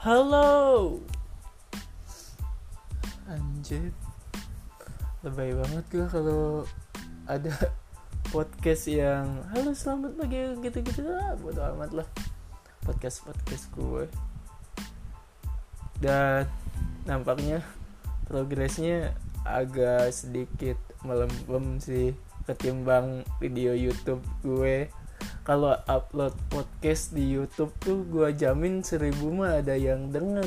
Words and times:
Halo. 0.00 0.96
Anjir. 3.28 3.92
Lebay 5.20 5.52
banget 5.52 5.84
gue 5.92 6.06
kalau 6.08 6.64
ada 7.28 7.52
podcast 8.32 8.88
yang 8.88 9.44
Halo 9.52 9.76
selamat 9.76 10.16
pagi 10.16 10.56
gitu-gitu. 10.64 11.04
Lah 11.04 11.36
Bodo 11.36 11.60
amat 11.76 11.92
lah. 11.92 12.08
Podcast-podcast 12.88 13.68
gue 13.76 14.08
Dan 16.00 16.48
nampaknya 17.04 17.60
progresnya 18.24 19.12
agak 19.44 20.16
sedikit 20.16 20.80
melempem 21.04 21.76
sih 21.76 22.16
ketimbang 22.48 23.20
video 23.36 23.76
YouTube 23.76 24.24
gue 24.40 24.88
kalau 25.40 25.72
upload 25.88 26.36
podcast 26.52 27.16
di 27.16 27.24
YouTube 27.24 27.72
tuh 27.80 28.04
gue 28.04 28.28
jamin 28.36 28.84
seribu 28.84 29.32
mah 29.32 29.64
ada 29.64 29.72
yang 29.72 30.12
denger. 30.12 30.46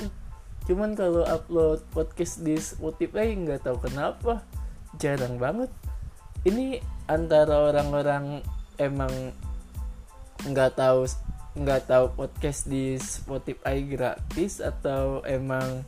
Cuman 0.69 0.93
kalau 0.93 1.25
upload 1.25 1.81
podcast 1.91 2.45
di 2.45 2.55
Spotify 2.61 3.33
nggak 3.33 3.66
tahu 3.66 3.81
kenapa. 3.81 4.45
Jarang 5.02 5.41
banget. 5.41 5.73
Ini 6.45 6.79
antara 7.09 7.73
orang-orang 7.73 8.45
emang 8.77 9.11
nggak 10.45 10.77
tahu 10.77 11.09
nggak 11.53 11.85
tahu 11.85 12.05
podcast 12.17 12.66
di 12.66 12.97
Spotify 12.97 13.81
gratis 13.85 14.57
atau 14.57 15.21
emang 15.25 15.85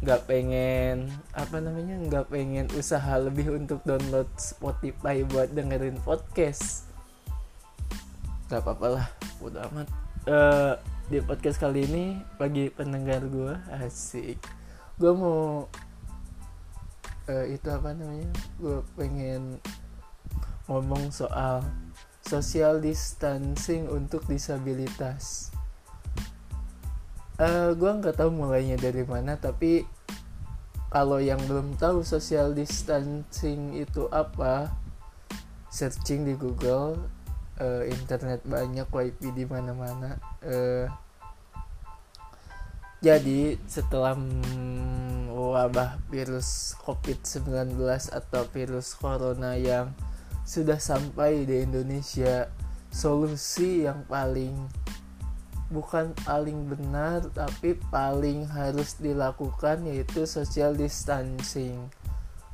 nggak 0.00 0.24
pengen 0.24 1.12
apa 1.36 1.60
namanya 1.60 2.00
nggak 2.08 2.32
pengen 2.32 2.66
usaha 2.72 3.20
lebih 3.20 3.52
untuk 3.52 3.84
download 3.84 4.30
Spotify 4.40 5.20
buat 5.28 5.52
dengerin 5.52 6.00
podcast 6.00 6.89
nggak 8.50 8.66
apa-apa 8.66 8.86
lah 8.98 9.06
udah 9.38 9.62
amat. 9.70 9.86
Uh, 10.26 10.74
di 11.06 11.22
podcast 11.22 11.62
kali 11.62 11.86
ini 11.86 12.18
bagi 12.34 12.66
pendengar 12.66 13.22
gue 13.30 13.54
asik. 13.78 14.42
Gue 14.98 15.14
mau 15.14 15.70
uh, 17.30 17.46
itu 17.46 17.68
apa 17.70 17.94
namanya? 17.94 18.26
Gue 18.58 18.82
pengen 18.98 19.62
ngomong 20.66 21.14
soal 21.14 21.62
social 22.26 22.82
distancing 22.82 23.86
untuk 23.86 24.26
disabilitas. 24.26 25.54
Uh, 27.38 27.70
gue 27.78 27.90
nggak 28.02 28.18
tahu 28.18 28.34
mulainya 28.34 28.74
dari 28.74 29.06
mana 29.06 29.38
tapi 29.38 29.86
kalau 30.90 31.22
yang 31.22 31.38
belum 31.46 31.78
tahu 31.78 32.02
social 32.02 32.50
distancing 32.50 33.78
itu 33.78 34.10
apa 34.10 34.74
searching 35.70 36.26
di 36.26 36.34
Google 36.34 36.98
uh, 37.60 37.84
internet 37.86 38.40
banyak 38.42 38.88
wifi 38.88 39.30
di 39.36 39.44
mana-mana. 39.44 40.16
Uh, 40.40 40.88
jadi 43.00 43.56
setelah 43.64 44.12
wabah 45.32 45.96
virus 46.12 46.76
COVID-19 46.84 47.80
atau 48.12 48.44
virus 48.52 48.92
corona 48.92 49.56
yang 49.56 49.96
sudah 50.44 50.76
sampai 50.76 51.48
di 51.48 51.64
Indonesia 51.64 52.52
solusi 52.92 53.86
yang 53.88 54.04
paling 54.04 54.52
bukan 55.70 56.10
paling 56.26 56.66
benar 56.66 57.22
tapi 57.30 57.78
paling 57.88 58.50
harus 58.50 58.98
dilakukan 58.98 59.86
yaitu 59.86 60.26
social 60.26 60.74
distancing. 60.74 61.88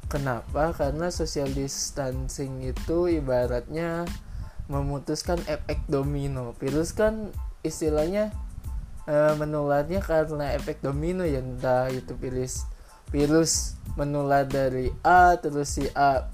Kenapa? 0.06 0.70
Karena 0.76 1.10
social 1.10 1.50
distancing 1.50 2.62
itu 2.62 3.10
ibaratnya 3.10 4.06
memutuskan 4.66 5.38
efek 5.46 5.82
domino. 5.86 6.54
Virus 6.58 6.92
kan 6.94 7.30
istilahnya 7.62 8.34
e, 9.06 9.14
menularnya 9.38 10.02
karena 10.02 10.54
efek 10.54 10.82
domino 10.82 11.22
ya 11.22 11.42
entah 11.42 11.90
itu 11.90 12.14
virus 12.18 12.66
virus 13.10 13.78
menular 13.94 14.46
dari 14.46 14.90
A 15.06 15.38
terus 15.38 15.78
si 15.78 15.86
A 15.94 16.26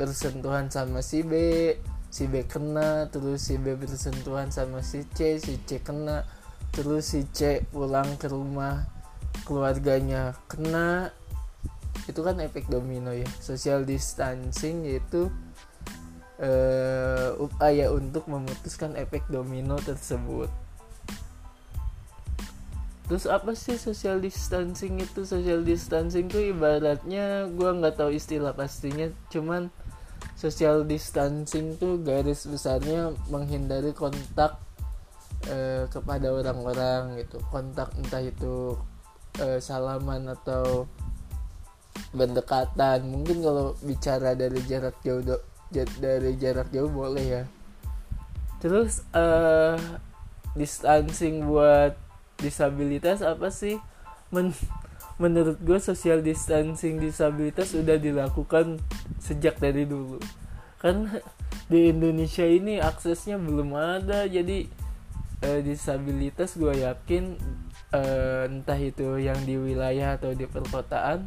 bersentuhan 0.00 0.72
sama 0.72 1.04
si 1.04 1.20
B 1.20 1.32
si 2.08 2.24
B 2.28 2.44
kena 2.48 3.08
terus 3.12 3.48
si 3.48 3.60
B 3.60 3.76
bersentuhan 3.76 4.48
sama 4.48 4.80
si 4.80 5.04
C 5.12 5.36
si 5.36 5.60
C 5.68 5.80
kena 5.80 6.24
terus 6.72 7.12
si 7.12 7.24
C 7.32 7.64
pulang 7.72 8.16
ke 8.16 8.28
rumah 8.28 8.96
keluarganya 9.44 10.34
kena. 10.48 11.14
Itu 12.06 12.22
kan 12.22 12.38
efek 12.42 12.70
domino 12.70 13.14
ya. 13.14 13.26
Social 13.42 13.86
distancing 13.86 14.86
yaitu 14.86 15.28
uh, 16.40 17.36
upaya 17.40 17.92
untuk 17.92 18.28
memutuskan 18.28 18.96
efek 18.96 19.24
domino 19.28 19.76
tersebut. 19.80 20.48
Terus 23.06 23.30
apa 23.30 23.54
sih 23.54 23.78
social 23.78 24.18
distancing 24.18 24.98
itu? 24.98 25.22
Social 25.22 25.62
distancing 25.62 26.26
tuh 26.26 26.42
ibaratnya 26.42 27.46
gue 27.46 27.70
nggak 27.70 28.02
tahu 28.02 28.10
istilah 28.10 28.50
pastinya, 28.50 29.06
cuman 29.30 29.70
social 30.34 30.82
distancing 30.82 31.78
tuh 31.78 32.02
garis 32.02 32.50
besarnya 32.50 33.14
menghindari 33.30 33.94
kontak 33.94 34.58
uh, 35.46 35.86
kepada 35.86 36.34
orang-orang 36.34 37.22
gitu, 37.22 37.38
kontak 37.54 37.94
entah 37.94 38.26
itu 38.26 38.74
uh, 39.38 39.58
salaman 39.62 40.26
atau 40.34 40.90
berdekatan. 42.10 43.06
Mungkin 43.06 43.38
kalau 43.38 43.78
bicara 43.86 44.34
dari 44.34 44.58
jarak 44.66 44.98
jauh 45.06 45.22
dari 45.72 46.38
jarak 46.38 46.70
jauh 46.70 46.90
boleh 46.90 47.24
ya. 47.24 47.42
Terus 48.62 49.04
uh, 49.12 49.76
distancing 50.56 51.44
buat 51.44 51.98
disabilitas 52.40 53.20
apa 53.20 53.52
sih? 53.52 53.76
Men 54.32 54.54
menurut 55.16 55.56
gue 55.64 55.78
social 55.80 56.20
distancing 56.20 57.00
disabilitas 57.00 57.72
sudah 57.72 57.96
dilakukan 57.96 58.80
sejak 59.20 59.56
dari 59.60 59.88
dulu. 59.88 60.20
Karena 60.76 61.20
di 61.66 61.90
Indonesia 61.90 62.44
ini 62.44 62.78
aksesnya 62.78 63.40
belum 63.40 63.74
ada 63.74 64.28
jadi 64.28 64.68
uh, 65.42 65.60
disabilitas 65.64 66.54
gue 66.54 66.84
yakin 66.84 67.36
uh, 67.90 68.46
entah 68.46 68.78
itu 68.78 69.18
yang 69.18 69.40
di 69.42 69.56
wilayah 69.56 70.20
atau 70.20 70.36
di 70.36 70.46
perkotaan 70.46 71.26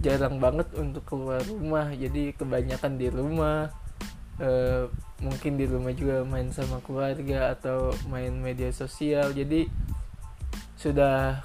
jarang 0.00 0.40
banget 0.40 0.68
untuk 0.76 1.04
keluar 1.04 1.44
rumah. 1.44 1.92
Jadi 1.92 2.32
kebanyakan 2.34 2.96
di 2.96 3.08
rumah. 3.12 3.68
E, 4.40 4.50
mungkin 5.20 5.60
di 5.60 5.68
rumah 5.68 5.92
juga 5.92 6.24
main 6.24 6.48
sama 6.48 6.80
keluarga 6.80 7.52
atau 7.52 7.92
main 8.08 8.32
media 8.32 8.72
sosial. 8.72 9.36
Jadi 9.36 9.68
sudah 10.80 11.44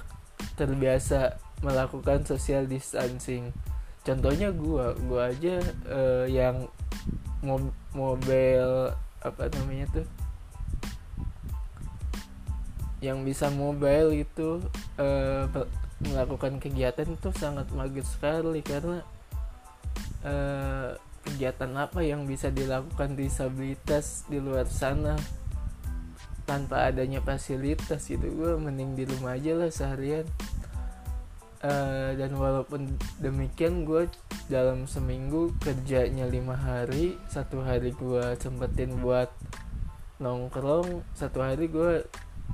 terbiasa 0.56 1.36
melakukan 1.60 2.24
social 2.24 2.64
distancing. 2.64 3.52
Contohnya 4.00 4.48
gua 4.52 4.96
gua 4.96 5.28
aja 5.28 5.60
e, 5.84 6.00
yang 6.32 6.68
mob 7.44 7.68
mobil 7.92 8.92
apa 9.20 9.52
namanya 9.52 10.00
tuh? 10.00 10.06
Yang 13.04 13.18
bisa 13.28 13.52
mobile 13.52 14.24
itu 14.24 14.64
e, 14.96 15.08
melakukan 16.04 16.60
kegiatan 16.60 17.08
itu 17.08 17.32
sangat 17.32 17.72
mager 17.72 18.04
sekali 18.04 18.60
karena 18.60 19.00
uh, 20.26 20.92
kegiatan 21.24 21.72
apa 21.74 22.04
yang 22.04 22.28
bisa 22.28 22.52
dilakukan 22.52 23.16
disabilitas 23.16 24.28
di 24.28 24.38
luar 24.38 24.68
sana 24.68 25.16
tanpa 26.46 26.86
adanya 26.86 27.18
fasilitas 27.24 28.06
itu 28.06 28.30
gue 28.30 28.54
mending 28.54 28.94
di 28.94 29.04
rumah 29.08 29.34
aja 29.34 29.58
lah 29.58 29.70
seharian. 29.72 30.24
Uh, 31.66 32.12
dan 32.14 32.36
walaupun 32.36 32.94
demikian 33.18 33.88
gue 33.88 34.06
dalam 34.46 34.86
seminggu 34.86 35.50
kerjanya 35.58 36.28
lima 36.28 36.54
hari 36.54 37.18
satu 37.26 37.64
hari 37.64 37.90
gue 37.96 38.22
sempetin 38.38 38.92
buat 39.02 39.32
nongkrong 40.22 41.02
satu 41.16 41.42
hari 41.42 41.66
gue 41.66 42.06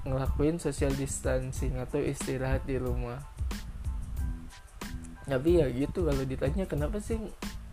ngelakuin 0.06 0.56
social 0.56 0.94
distancing 0.96 1.76
atau 1.76 2.00
istirahat 2.00 2.64
di 2.64 2.80
rumah 2.80 3.31
tapi 5.32 5.64
ya 5.64 5.66
gitu 5.72 6.04
kalau 6.04 6.28
ditanya 6.28 6.68
kenapa 6.68 7.00
sih 7.00 7.16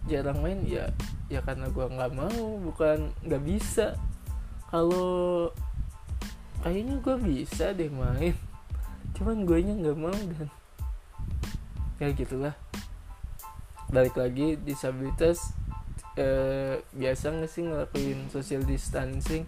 jarang 0.07 0.39
main 0.39 0.63
ya 0.63 0.87
ya 1.27 1.43
karena 1.43 1.67
gue 1.67 1.83
nggak 1.91 2.13
mau 2.15 2.39
bukan 2.63 3.11
nggak 3.27 3.43
bisa. 3.43 3.99
Kalau 4.71 5.51
kayaknya 6.63 7.03
gue 7.03 7.15
bisa 7.19 7.75
deh 7.75 7.91
main 7.91 8.31
cuman 9.19 9.43
gue 9.43 9.59
nya 9.59 9.75
nggak 9.75 9.99
mau 9.99 10.15
dan 10.15 10.47
ya 11.99 12.07
gitulah. 12.15 12.55
Balik 13.91 14.15
lagi 14.15 14.55
disabilitas 14.55 15.51
eh, 16.15 16.79
biasa 16.95 17.35
nggak 17.35 17.51
sih 17.51 17.67
ngelakuin 17.67 18.31
social 18.31 18.63
distancing? 18.63 19.43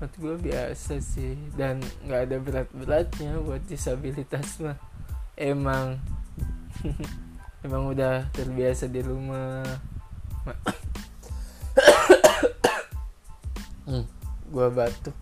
Menurut 0.00 0.14
gue 0.16 0.34
biasa 0.48 1.04
sih 1.04 1.36
dan 1.52 1.84
nggak 2.08 2.20
ada 2.32 2.36
berat-beratnya 2.40 3.44
buat 3.44 3.60
disabilitas 3.68 4.56
mah. 4.64 4.80
Emang 5.36 5.98
emang 7.66 7.90
udah 7.90 8.28
terbiasa 8.32 8.88
di 8.88 9.00
rumah 9.00 9.64
hmm, 13.88 14.04
gua 14.52 14.68
batuk 14.70 15.16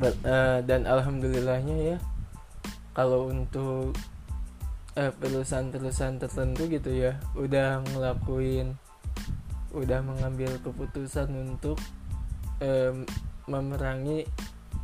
But, 0.00 0.16
uh, 0.24 0.64
dan 0.64 0.88
alhamdulillahnya 0.88 1.76
ya 1.76 1.96
kalau 2.96 3.28
untuk 3.28 3.92
uh, 4.96 5.12
perusahaan-perusahaan 5.20 6.16
tertentu 6.16 6.72
gitu 6.72 6.88
ya 6.88 7.20
udah 7.36 7.84
ngelakuin 7.84 8.80
udah 9.70 10.02
mengambil 10.02 10.50
keputusan 10.64 11.30
untuk 11.36 11.78
um, 12.58 13.06
memerangi 13.46 14.26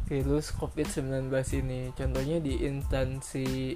virus 0.06 0.54
COVID-19 0.54 1.30
ini. 1.62 1.90
Contohnya 1.94 2.38
di 2.38 2.62
instansi 2.62 3.74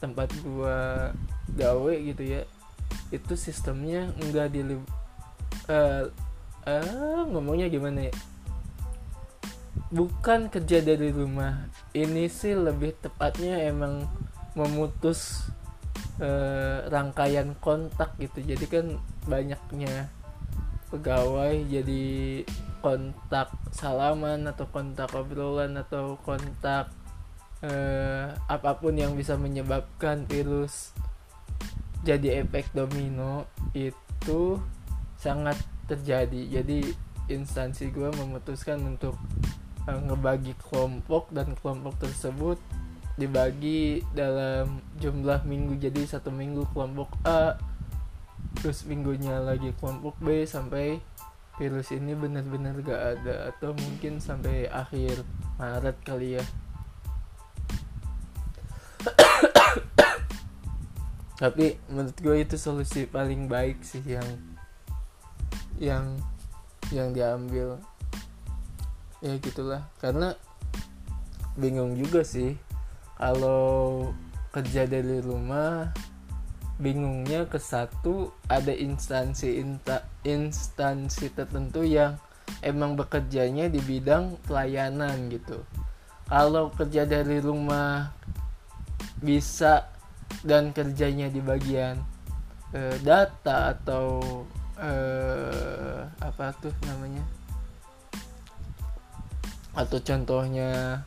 tempat 0.00 0.32
gua 0.42 1.12
gawe 1.54 1.94
gitu 2.00 2.22
ya. 2.24 2.42
Itu 3.14 3.38
sistemnya 3.38 4.10
enggak 4.18 4.56
di 4.56 4.64
uh, 4.64 6.04
uh, 6.66 7.22
ngomongnya 7.30 7.68
gimana 7.70 8.10
ya? 8.10 8.14
Bukan 9.94 10.50
kerja 10.50 10.82
dari 10.82 11.14
rumah. 11.14 11.70
Ini 11.94 12.26
sih 12.26 12.54
lebih 12.54 12.98
tepatnya 12.98 13.60
emang 13.68 14.06
memutus 14.58 15.46
uh, 16.18 16.86
rangkaian 16.90 17.54
kontak 17.58 18.14
gitu. 18.18 18.42
Jadi 18.42 18.66
kan 18.66 18.86
banyaknya 19.26 20.10
pegawai 20.90 21.54
jadi 21.70 22.42
kontak 22.82 23.54
salaman 23.70 24.48
atau 24.50 24.66
kontak 24.66 25.12
obrolan 25.14 25.78
atau 25.78 26.18
kontak 26.24 26.90
eh, 27.60 28.26
apa 28.34 28.70
pun 28.80 28.96
yang 28.96 29.12
bisa 29.12 29.36
menyebabkan 29.36 30.24
virus 30.24 30.96
jadi 32.00 32.40
efek 32.44 32.72
domino 32.72 33.44
itu 33.76 34.56
sangat 35.20 35.60
terjadi. 35.84 36.60
Jadi 36.60 36.88
instansi 37.28 37.92
gue 37.92 38.08
memutuskan 38.16 38.80
untuk 38.88 39.20
eh, 39.84 40.00
ngebagi 40.00 40.56
kelompok 40.56 41.28
dan 41.30 41.52
kelompok 41.60 42.00
tersebut 42.00 42.56
dibagi 43.20 44.00
dalam 44.16 44.80
jumlah 44.96 45.44
minggu. 45.44 45.76
Jadi 45.76 46.08
satu 46.08 46.32
minggu 46.32 46.64
kelompok 46.72 47.12
A 47.28 47.60
terus 48.56 48.88
minggunya 48.88 49.36
lagi 49.40 49.76
kelompok 49.76 50.16
B 50.24 50.48
sampai 50.48 50.98
virus 51.60 51.92
ini 51.92 52.16
benar-benar 52.16 52.80
gak 52.80 53.02
ada. 53.20 53.52
Atau 53.52 53.76
mungkin 53.76 54.16
sampai 54.24 54.72
akhir 54.72 55.20
Maret 55.60 56.00
kali 56.00 56.40
ya 56.40 56.44
tapi 61.40 61.80
menurut 61.88 62.20
gue 62.20 62.36
itu 62.44 62.60
solusi 62.60 63.08
paling 63.08 63.48
baik 63.48 63.80
sih 63.80 64.04
yang 64.04 64.28
yang 65.80 66.04
yang 66.92 67.16
diambil. 67.16 67.80
Ya 69.24 69.40
gitulah. 69.40 69.88
Karena 70.04 70.36
bingung 71.56 71.96
juga 71.96 72.20
sih. 72.28 72.60
Kalau 73.16 74.12
kerja 74.52 74.84
dari 74.84 75.24
rumah 75.24 75.88
bingungnya 76.76 77.48
ke 77.48 77.56
satu 77.56 78.32
ada 78.44 78.72
instansi 78.72 79.64
inta, 79.64 80.04
instansi 80.24 81.32
tertentu 81.32 81.84
yang 81.84 82.20
emang 82.60 83.00
bekerjanya 83.00 83.72
di 83.72 83.80
bidang 83.80 84.36
pelayanan 84.44 85.32
gitu. 85.32 85.64
Kalau 86.28 86.68
kerja 86.72 87.08
dari 87.08 87.40
rumah 87.40 88.12
bisa 89.20 89.88
dan 90.46 90.72
kerjanya 90.72 91.28
di 91.28 91.40
bagian 91.42 92.00
eh, 92.72 92.96
data 93.02 93.76
atau 93.76 94.44
eh, 94.80 96.00
apa 96.20 96.54
tuh 96.58 96.72
namanya? 96.86 97.24
Atau 99.76 100.02
contohnya 100.02 101.04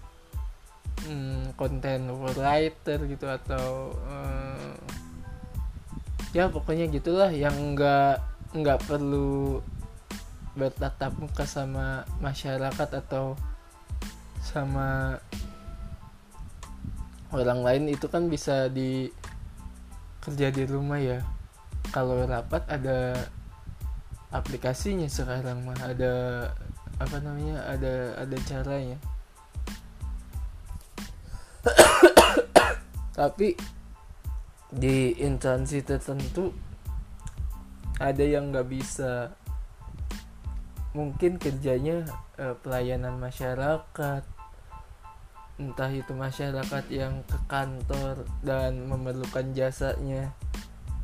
hmm, 1.07 1.57
content 1.59 2.07
writer 2.11 2.99
gitu 3.09 3.25
atau 3.27 3.91
eh, 4.07 4.75
ya 6.33 6.49
pokoknya 6.49 6.89
gitulah 6.89 7.29
yang 7.29 7.77
nggak 7.77 8.17
nggak 8.53 8.79
perlu 8.85 9.61
bertatap 10.53 11.17
muka 11.17 11.49
sama 11.49 12.05
masyarakat 12.21 12.89
atau 12.93 13.33
sama 14.41 15.17
orang 17.33 17.65
lain 17.65 17.83
itu 17.89 18.05
kan 18.05 18.29
bisa 18.29 18.69
di 18.69 19.09
kerja 20.21 20.53
di 20.53 20.63
rumah 20.69 21.01
ya. 21.01 21.19
Kalau 21.89 22.21
rapat 22.23 22.63
ada 22.69 23.17
aplikasinya 24.29 25.09
sekarang 25.09 25.65
mah 25.65 25.77
ada 25.81 26.13
apa 27.01 27.17
namanya 27.19 27.65
ada 27.67 28.15
ada 28.21 28.37
caranya. 28.45 28.97
Tapi 33.17 33.57
di 34.73 35.13
instansi 35.21 35.81
tertentu 35.81 36.53
ada 37.97 38.23
yang 38.23 38.53
nggak 38.53 38.69
bisa. 38.69 39.33
Mungkin 40.93 41.41
kerjanya 41.41 42.05
eh, 42.37 42.53
pelayanan 42.61 43.17
masyarakat 43.17 44.32
entah 45.63 45.87
itu 45.87 46.11
masyarakat 46.11 46.85
yang 46.91 47.23
ke 47.23 47.39
kantor 47.47 48.27
dan 48.43 48.83
memerlukan 48.83 49.55
jasanya. 49.55 50.35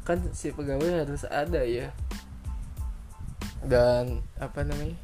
Kan 0.03 0.19
si 0.35 0.51
pegawai 0.51 1.07
harus 1.07 1.23
ada 1.23 1.63
ya. 1.63 1.95
Dan 3.63 4.19
apa 4.35 4.67
namanya? 4.67 4.99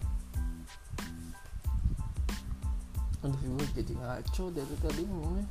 Aduh 3.24 3.40
gue 3.40 3.68
jadi 3.74 3.94
ngaco 3.96 4.52
dari 4.52 4.76
tadi 4.84 5.02
ngomongnya. 5.08 5.48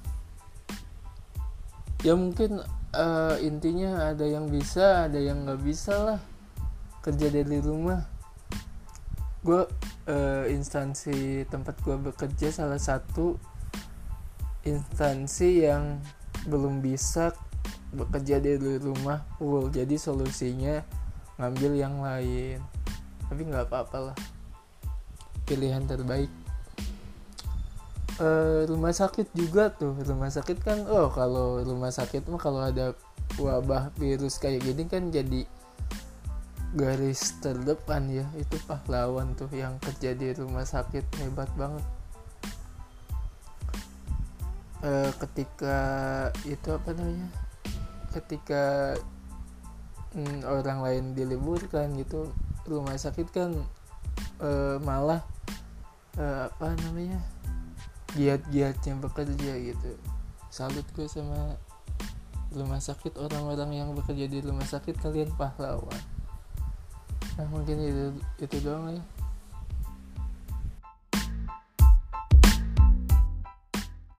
Ya 2.05 2.13
mungkin 2.13 2.61
uh, 2.93 3.37
intinya 3.41 4.13
ada 4.13 4.29
yang 4.29 4.53
bisa 4.53 5.09
ada 5.09 5.17
yang 5.17 5.49
nggak 5.49 5.63
bisa 5.65 5.95
lah 5.97 6.21
kerja 7.01 7.33
dari 7.33 7.59
rumah. 7.65 8.05
Gue 9.41 9.65
uh, 10.09 10.45
instansi 10.49 11.45
tempat 11.49 11.81
gue 11.85 11.97
bekerja 11.99 12.53
salah 12.53 12.81
satu 12.81 13.37
instansi 14.65 15.69
yang 15.69 16.01
belum 16.49 16.85
bisa 16.85 17.33
bekerja 17.95 18.43
dari 18.43 18.77
rumah 18.83 19.23
full 19.39 19.71
jadi 19.71 19.95
solusinya 19.95 20.83
ngambil 21.39 21.73
yang 21.79 21.97
lain. 22.03 22.59
Tapi 23.31 23.43
nggak 23.49 23.71
apa-apa 23.71 24.13
lah. 24.13 24.17
Pilihan 25.45 25.85
terbaik. 25.87 26.31
Uh, 28.19 28.63
rumah 28.71 28.95
sakit 28.95 29.31
juga 29.35 29.71
tuh. 29.75 29.95
Rumah 29.99 30.31
sakit 30.31 30.59
kan 30.63 30.87
oh 30.87 31.11
kalau 31.11 31.63
rumah 31.63 31.91
sakit 31.91 32.27
mah 32.31 32.41
kalau 32.41 32.63
ada 32.63 32.95
wabah 33.35 33.91
virus 33.99 34.39
kayak 34.39 34.63
gini 34.63 34.87
kan 34.87 35.11
jadi 35.11 35.47
garis 36.75 37.39
terdepan 37.43 38.07
ya. 38.11 38.27
Itu 38.39 38.59
pahlawan 38.67 39.35
tuh 39.35 39.51
yang 39.55 39.79
kerja 39.83 40.15
di 40.15 40.35
rumah 40.35 40.67
sakit. 40.67 41.03
Hebat 41.23 41.51
banget 41.59 41.83
uh, 44.85 45.11
ketika 45.25 45.79
itu 46.45 46.69
apa 46.71 46.93
namanya? 46.93 47.29
Ketika 48.13 48.95
mm, 50.15 50.45
orang 50.45 50.79
lain 50.85 51.05
diliburkan 51.17 51.97
gitu 51.99 52.31
rumah 52.69 52.95
sakit 52.95 53.27
kan 53.33 53.51
uh, 54.45 54.77
malah 54.85 55.25
uh, 56.21 56.47
apa 56.53 56.77
namanya? 56.85 57.19
Giat-giatnya 58.15 59.01
bekerja 59.01 59.53
gitu. 59.59 59.91
Salut 60.53 60.87
gue 60.95 61.11
sama 61.11 61.59
rumah 62.55 62.79
sakit 62.79 63.19
orang-orang 63.19 63.83
yang 63.83 63.91
bekerja 63.99 64.31
di 64.31 64.39
rumah 64.39 64.63
sakit 64.63 64.95
kalian 65.03 65.35
pahlawan. 65.35 65.99
Nah 67.35 67.47
mungkin 67.51 67.83
itu 67.83 68.05
itu 68.39 68.57
doang 68.63 68.95
ya 68.95 69.03